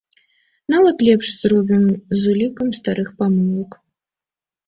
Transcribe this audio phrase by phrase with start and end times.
[0.73, 1.83] Нават лепш зробім,
[2.21, 3.71] з улікам старых памылак.